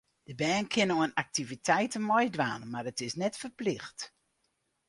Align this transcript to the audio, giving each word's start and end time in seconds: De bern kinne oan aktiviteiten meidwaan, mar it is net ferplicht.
De 0.27 0.35
bern 0.41 0.65
kinne 0.73 0.93
oan 0.99 1.17
aktiviteiten 1.23 2.03
meidwaan, 2.11 2.61
mar 2.73 2.89
it 2.91 2.99
is 3.07 3.15
net 3.21 3.35
ferplicht. 3.43 3.99